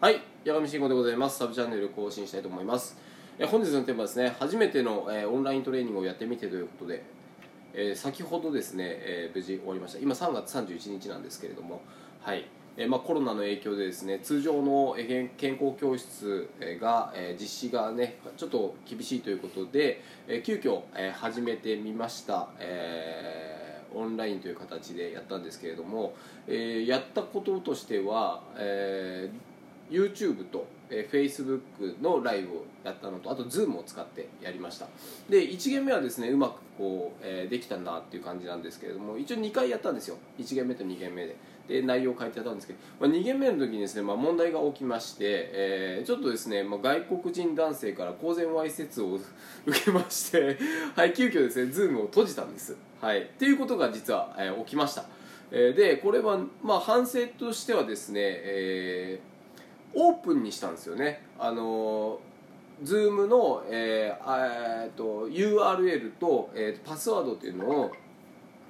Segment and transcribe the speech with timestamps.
[0.00, 1.38] はい、八神慎吾でございます。
[1.38, 2.96] サブチャンネル更新したいと思います。
[3.36, 7.02] え本日のテーマはですね、初めての、えーオンライントレーニングをやってみてということで、
[7.74, 9.98] えー先ほどですね、えー無事終わりました。
[9.98, 11.82] 今3月31日なんですけれども、
[12.20, 12.46] はい。
[12.76, 26.14] えーまあ、コロナの影響でですね通常のえ健康教室えが、えー実施がねちょっと厳しいということで、えー急遽、えー始めてみました、えーオンラインという形でやったんですけれども、
[26.46, 29.57] えーやったこととしては、えー
[29.90, 34.86] YouTube と、えー Facebook のライブをやったのとあと Zoom を使ってやりました。
[35.28, 40.16] で1限目はですねうまくこう、えーできたなっていう感じなんですけれども一応2回やったんですよ。
[40.38, 41.36] 1限目と2限目で。
[41.68, 49.18] で内容を変えてやったんですけど、まあ、2限目の時にですね、まあ、問題が起きまして、えーちょっとですね、まあ、外国人男性から公然わいせつを
[49.66, 50.56] 受けまして
[50.96, 52.74] はい急遽ですね Zoom を閉じたんです。
[53.02, 53.20] はい。
[53.20, 55.04] っていうことが実は、えー起きました。
[55.50, 59.37] でこれは、まあ、反省としてはですね、えー
[59.94, 61.22] オープンにしたんですよね。
[61.38, 62.20] あの
[62.82, 67.92] ズームの、えーえーと URL と,、えーとパスワードというのを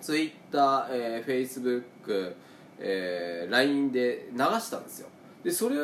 [0.01, 2.35] Twitter、えー、Facebook、
[2.79, 5.09] えー LINE で流したんですよ。
[5.45, 5.77] でそれ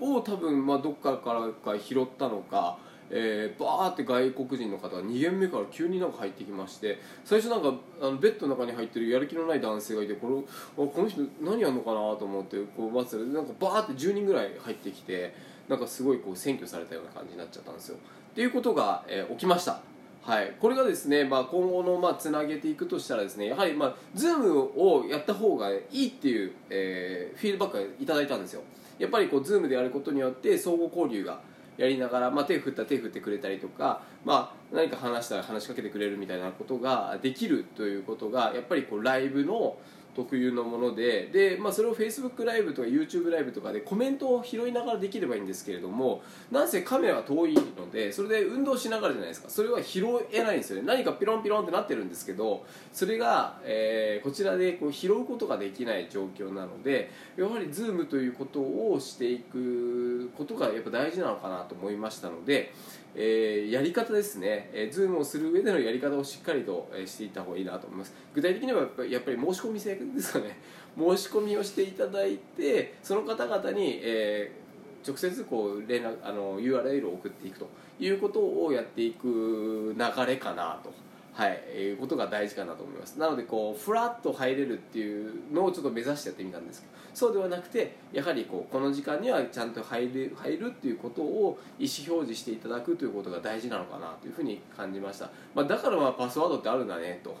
[0.00, 2.78] を多分、まあ、どっかからか拾ったのか
[3.10, 10.44] えー、バーって外国人の方が2限目から急になんか入ってきまして最初なんかあのベッドの中に入ってるやる気のない男性がいてこ
[10.76, 15.34] れこの人何やるのかなと思ってこう待ってたらなんかバーって10人ぐらい入ってきて
[15.68, 17.96] なんかすごいこう占拠されたような感じになっちゃったんですよ。
[17.96, 19.80] っていうことが、えー起きました。
[20.22, 28.62] はい、これがですね、まあ、今後のまあつなげていくとしたらですねやはり、まあ、Zoom をやった方がいいっていう、えーフィードバックがいただいたんですよ。
[28.98, 31.40] やっぱりこう Zoom でやることによって相互交流が
[31.76, 39.76] やりながら、まあ、手振ったら手振ってくれたりとか、まあ、何か話したら話しかけてくれるみたいなことができるということがやっぱりこうライブの
[40.14, 49.48] 特有のものでで、まあ、それを Facebook ライブとか YouTube ライブとかでコメントを拾いながらできればいいんですけれどもなんせカメラが遠いのでそれで運動しながらじゃないですか。
[49.48, 50.86] それは拾えないんですよね。
[50.86, 62.72] 何かピロンピロンってなってるんですけどそれが、えーこちらでこう拾うことができない状況なのでやはり Zoom ということをしていくことがやっぱ大事なのかなと思いましたので、
[63.14, 68.14] えーやり方ですね、えー、ズームをする上でのやり方をしっかりと、えーしていった方がいいなと思います。
[68.34, 70.56] 具体的にはやっぱりやっぱり申し込み制ですかね。
[70.96, 74.64] 申し込みをしていただいてその方々に、えー
[75.06, 77.68] 直接こう連絡あの URL を送っていくと
[78.00, 81.03] いうことをやっていく流れかなと。
[81.34, 83.18] はい、いうことが大事かなと思います。
[83.18, 97.36] なのでこうフラッと入れるっていうのをちょっと目指してやってみたんですけどそうではなくてやはりこうこの時間にはちゃんと入れ入るっていうことを意思表示していただくということが大事なのかなというふうに感じました、まあ、だからまあパスワードってあるんだねと。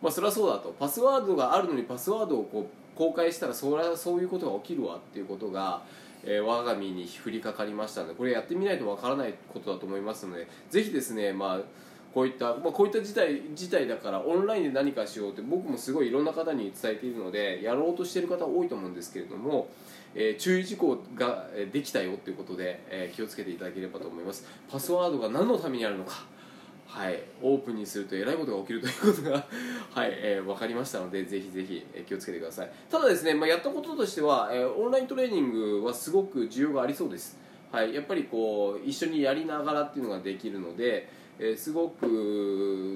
[0.00, 0.74] まあそれはそうだと。
[0.78, 5.82] パスワードがあるのにパスワードをこう公開したらそれはそういうことが起きるわっていうことが、
[6.24, 11.60] えー我が身に降りかかりましたのでこれやってみないとわからないことだと思いますのでぜひですねまあ
[12.12, 19.68] こういった、まあ、こういった事態事態だからオンラインで何かしようって僕もすごいいろんな方に伝えているのでやろうとしている方多いと思うんですけれども、
[20.14, 24.46] えー注意事項ができたよっていうことで、えー気をつけていただければと思います。
[24.70, 26.24] パスワードが何のためにあるのか
[26.86, 29.46] はい、オープンにするとえらいことが起きるということが、
[29.94, 32.70] はいえー分かりましたのでぜひぜひえ気をつけてください。
[32.90, 37.38] ただですね、まあ、やったこととしては、えーオンライントレーニングはすごく需要がありそうです、
[37.70, 41.08] はい、やっぱりこう一緒にやりながらっていうのができるので、
[41.44, 42.06] えすごく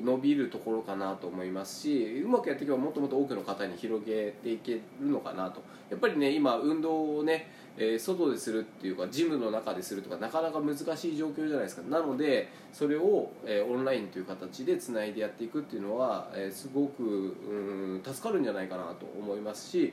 [0.04, 5.60] 伸びるところかなと思いますしうまくやっていけばもっともっと多くの方に広げていけるのかなと。
[5.90, 11.82] やっぱりね今運動をね、え外でするっていうかジムの中でするとかなかなか難しい状況じゃないですか。
[11.88, 19.92] なのでそれを、えオンラインという形でつないでやっていくっていうのは、えすごくうん助かるんじゃないかなと思いますし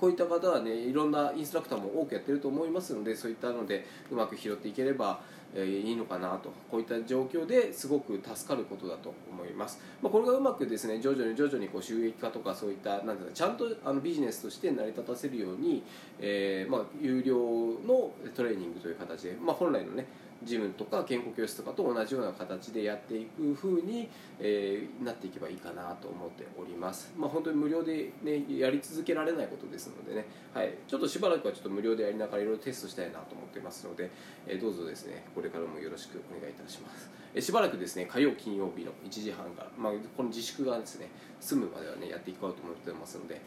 [0.00, 5.20] こういった方はねいろんなインストラクターも多くやってると思いますのでそういったのでうまく拾っていければ、
[5.62, 6.50] いいのかなと。
[6.70, 15.82] こういった状況ですごく助かることだと思います、まあ、これがうまくですね徐々に徐々にこう収益化とかそういったなんていうちゃんとあのビジネスとして成り立たせるように、
[16.18, 20.06] えーまあ、有料のトレーニングという形で、まあ、本来のね
[20.44, 24.08] ジムとか健康教室とかと同じような形でやっていく風に、
[24.38, 34.10] えーなっていけばいいかなと思っております、まあ、本当に無料で、ね、やり続けられないことですのでね、はい、ちょっとしばらくはちょっと無料でやりながらいろいろテストしたいなと思ってますので、
[34.46, 41.08] えーどうぞですねこれからもよろしくお願いいたします、えーしばらくですね火曜金曜日の1時半から、まあ、この自粛がですね
[41.40, 43.40] 済むまではねやっていこうと思ってますので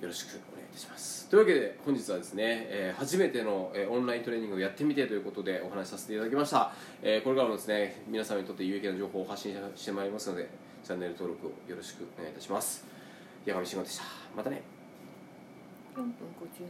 [0.00, 1.28] よろしくお願いいたします。
[1.28, 10.48] というわけで本日はですね、えー初めての、えーオンライントレーニングをやってみてということでお話しさせていただきました、えーこれからもですね皆様にとって有益な情報を発信してまいりますので
[10.84, 12.84] チャンネル登録をよろしくお願いいたします。
[13.46, 14.04] 山上慎吾でした。
[14.36, 14.62] またね。
[15.94, 16.10] 4分
[16.42, 16.66] 57